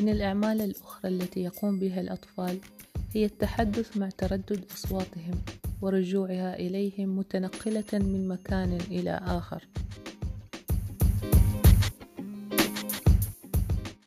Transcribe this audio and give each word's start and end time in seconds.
من 0.00 0.08
الأعمال 0.08 0.60
الأخرى 0.60 1.10
التي 1.10 1.40
يقوم 1.40 1.78
بها 1.78 2.00
الأطفال 2.00 2.58
هي 3.14 3.24
التحدث 3.24 3.96
مع 3.96 4.08
تردد 4.08 4.64
أصواتهم 4.74 5.42
ورجوعها 5.82 6.54
إليهم 6.54 7.18
متنقلة 7.18 7.84
من 7.92 8.28
مكان 8.28 8.78
إلى 8.90 9.20
آخر. 9.24 9.64